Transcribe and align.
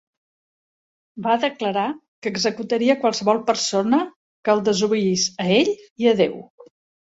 Va 1.27 1.35
declarar 1.43 1.83
que 2.23 2.31
executaria 2.37 2.95
a 2.97 3.01
qualsevol 3.05 3.43
persona 3.51 4.01
que 4.49 4.55
el 4.57 4.67
desobeís 4.73 5.29
a 5.47 5.51
ell 5.61 5.73
i 6.05 6.13
a 6.15 6.19
Déu. 6.27 6.45